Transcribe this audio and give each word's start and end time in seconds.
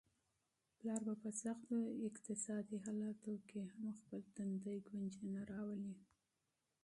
پلار 0.77 1.01
په 1.23 1.29
سختو 1.43 1.77
اقتصادي 2.09 2.77
حالاتو 2.85 3.31
کي 3.49 3.61
هم 3.71 3.81
په 3.89 3.93
خپل 3.99 4.19
تندي 4.35 4.77
ګونجې 4.87 5.25
نه 5.33 5.41
راولي. 5.51 5.95